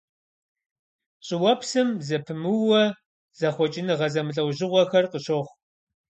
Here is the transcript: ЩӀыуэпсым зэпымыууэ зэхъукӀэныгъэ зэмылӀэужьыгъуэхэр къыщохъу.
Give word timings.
ЩӀыуэпсым 1.25 1.89
зэпымыууэ 2.07 2.83
зэхъукӀэныгъэ 3.39 4.07
зэмылӀэужьыгъуэхэр 4.13 5.05
къыщохъу. 5.11 5.55